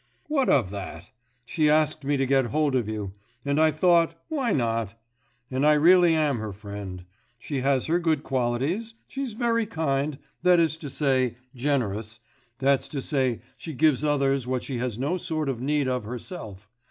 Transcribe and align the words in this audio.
'What 0.25 0.49
of 0.49 0.71
that? 0.71 1.11
she 1.45 1.69
asked 1.69 2.03
me 2.03 2.17
to 2.17 2.25
get 2.25 2.45
hold 2.45 2.75
of 2.75 2.89
you; 2.89 3.11
and 3.45 3.59
I 3.59 3.69
thought, 3.69 4.19
why 4.29 4.51
not? 4.51 4.99
And 5.51 5.63
I 5.63 5.73
really 5.75 6.15
am 6.15 6.39
her 6.39 6.51
friend. 6.53 7.05
She 7.37 7.59
has 7.59 7.85
her 7.85 7.99
good 7.99 8.23
qualities: 8.23 8.95
she's 9.07 9.33
very 9.33 9.67
kind, 9.67 10.17
that 10.41 10.59
is 10.59 10.77
to 10.79 10.89
say, 10.89 11.35
generous, 11.53 12.19
that's 12.57 12.87
to 12.87 13.01
say 13.03 13.41
she 13.57 13.73
gives 13.73 14.03
others 14.03 14.47
what 14.47 14.63
she 14.63 14.79
has 14.79 14.97
no 14.97 15.17
sort 15.17 15.47
of 15.47 15.61
need 15.61 15.87
of 15.87 16.05
herself. 16.05 16.71